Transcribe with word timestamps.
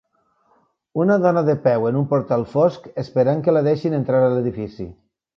Una 1.01 1.17
dona 1.25 1.43
de 1.49 1.53
peu 1.65 1.83
en 1.89 1.99
un 1.99 2.07
portal 2.13 2.45
fosc, 2.53 2.87
esperant 3.01 3.43
a 3.43 3.47
que 3.49 3.55
la 3.57 3.61
deixin 3.67 3.99
entrar 3.99 4.23
a 4.29 4.33
l'edifici. 4.37 4.87